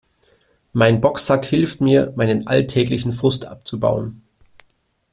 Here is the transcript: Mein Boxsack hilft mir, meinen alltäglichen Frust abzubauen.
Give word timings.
Mein 0.73 0.99
Boxsack 0.99 1.45
hilft 1.45 1.79
mir, 1.79 2.11
meinen 2.15 2.47
alltäglichen 2.47 3.11
Frust 3.11 3.45
abzubauen. 3.45 4.23